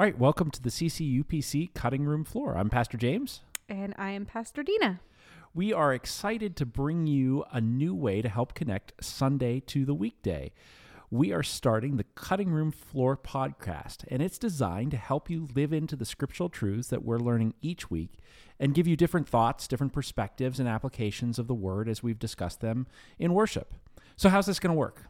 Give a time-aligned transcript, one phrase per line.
[0.00, 2.56] All right, welcome to the CCUPC cutting room floor.
[2.56, 3.42] I'm Pastor James.
[3.68, 5.00] And I am Pastor Dena.
[5.52, 9.92] We are excited to bring you a new way to help connect Sunday to the
[9.92, 10.52] weekday.
[11.10, 15.70] We are starting the Cutting Room Floor podcast, and it's designed to help you live
[15.70, 18.14] into the scriptural truths that we're learning each week
[18.58, 22.62] and give you different thoughts, different perspectives, and applications of the word as we've discussed
[22.62, 22.86] them
[23.18, 23.74] in worship.
[24.16, 25.09] So, how's this going to work?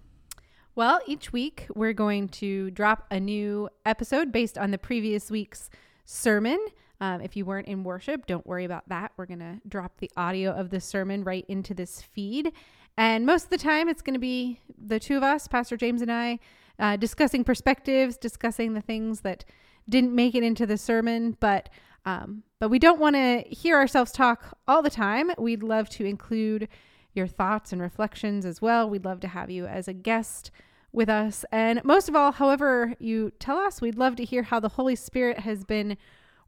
[0.81, 5.69] Well, each week we're going to drop a new episode based on the previous week's
[6.07, 6.59] sermon.
[7.03, 9.13] Um, if you weren't in worship, don't worry about that.
[9.19, 12.53] We're going to drop the audio of the sermon right into this feed.
[12.97, 16.01] And most of the time, it's going to be the two of us, Pastor James
[16.01, 16.39] and I,
[16.79, 19.45] uh, discussing perspectives, discussing the things that
[19.87, 21.37] didn't make it into the sermon.
[21.41, 21.69] But
[22.07, 25.31] um, but we don't want to hear ourselves talk all the time.
[25.37, 26.69] We'd love to include
[27.13, 28.89] your thoughts and reflections as well.
[28.89, 30.51] We'd love to have you as a guest
[30.93, 31.45] with us.
[31.53, 34.97] And most of all, however you tell us, we'd love to hear how the Holy
[34.97, 35.97] Spirit has been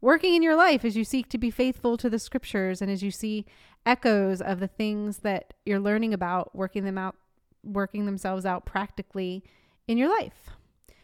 [0.01, 3.01] working in your life as you seek to be faithful to the scriptures and as
[3.01, 3.45] you see
[3.85, 7.15] echoes of the things that you're learning about working them out
[7.63, 9.43] working themselves out practically
[9.87, 10.49] in your life.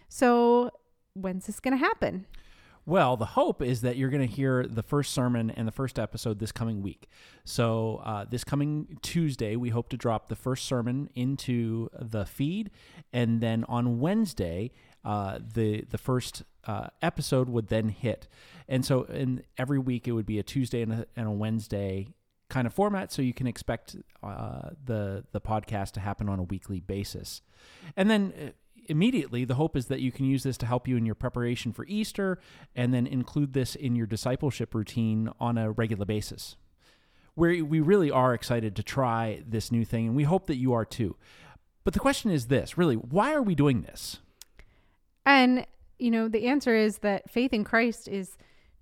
[0.09, 0.71] So,
[1.13, 2.25] when's this going to happen?
[2.89, 5.99] Well, the hope is that you're going to hear the first sermon and the first
[5.99, 7.07] episode this coming week.
[7.45, 12.71] So, uh, this coming Tuesday, we hope to drop the first sermon into the feed,
[13.13, 14.71] and then on Wednesday,
[15.05, 18.27] uh, the the first uh, episode would then hit.
[18.67, 22.15] And so, in every week, it would be a Tuesday and a, and a Wednesday
[22.49, 26.43] kind of format, so you can expect uh, the the podcast to happen on a
[26.43, 27.43] weekly basis.
[27.95, 28.49] And then uh,
[28.89, 31.71] immediately, the hope is that you can use this to help you in your preparation
[31.71, 32.39] for Easter
[32.75, 36.55] and then include this in your discipleship routine on a regular basis.
[37.35, 40.73] Where we really are excited to try this new thing, and we hope that you
[40.73, 41.15] are too.
[41.83, 44.19] But the question is this really, why are we doing this?
[45.25, 45.65] And,
[45.97, 48.37] you know, the answer is that faith in Christ is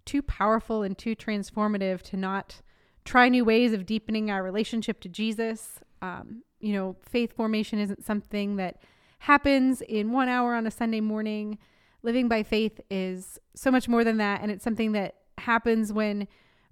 [0.05, 2.61] too powerful and too transformative to not
[3.05, 5.80] try new ways of deepening our relationship to Jesus.
[6.02, 8.81] Um, you know, faith formation isn't something that
[9.20, 11.58] happens in one hour on a Sunday morning.
[12.04, 14.42] Living by faith is so much more than that.
[14.42, 16.28] And it's something that happens when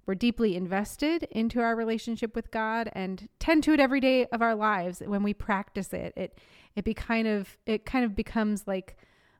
[0.06, 4.40] we're deeply invested into our relationship with God and tend to it every day of
[4.40, 5.02] our lives.
[5.04, 6.38] When we practice it, it
[6.76, 8.96] it be kind of it kind of becomes like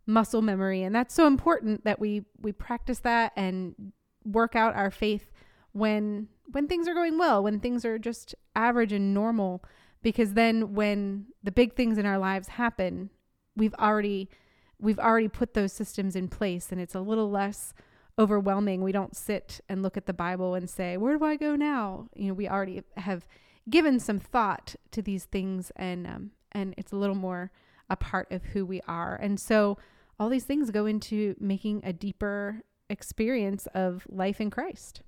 [0.07, 3.93] muscle memory, and that's so important that we we practice that and
[4.25, 5.31] work out our faith
[5.73, 9.63] when when things are going well, when things are just average and normal
[10.07, 13.11] because then when the big things in our lives happen
[13.57, 14.31] we've already
[14.79, 17.75] we've already put those systems in place and it's a little less
[18.17, 18.83] overwhelming.
[18.83, 22.07] We don't sit and look at the bible and say where do i go now?
[22.15, 23.27] You know we already have
[23.69, 27.51] given some thought to these things and um, and it's a little more
[27.91, 29.17] a part of who we are.
[29.17, 29.77] And so
[30.21, 35.03] all these things go into making a deeper experience of life in christ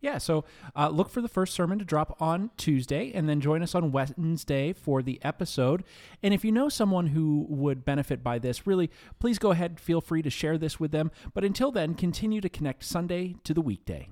[0.00, 0.44] yeah, so
[0.76, 3.90] uh, look for the first sermon to drop on Tuesday and then join us on
[3.90, 5.82] Wednesday for the episode.
[6.22, 10.00] And if you know someone who would benefit by this, really, please go ahead, feel
[10.00, 11.10] free to share this with them.
[11.34, 14.08] But until then, continue to connect Sunday to the weekday.